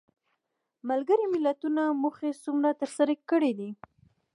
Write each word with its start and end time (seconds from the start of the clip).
ملګرو 0.89 1.25
ملتونو 1.33 1.83
موخې 2.01 2.31
څومره 2.43 2.69
تر 2.81 2.89
سره 2.97 3.13
کړې 3.29 3.51
دي؟ 3.59 3.69